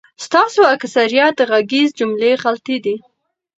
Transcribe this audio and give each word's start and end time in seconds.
ستاسو 0.25 0.61
اکثریت 0.75 1.35
غږیز 1.49 1.87
جملی 1.99 2.33
خلطی 2.43 2.77
دی 2.83 2.95